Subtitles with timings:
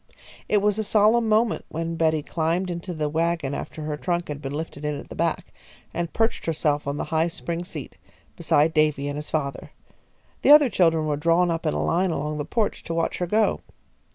[0.49, 4.41] It was a solemn moment when Betty climbed into the wagon after her trunk had
[4.41, 5.53] been lifted in at the back,
[5.93, 7.97] and perched herself on the high spring seat,
[8.35, 9.69] beside Davy and his father.
[10.41, 13.27] The other children were drawn up in a line along the porch, to watch her
[13.27, 13.61] go.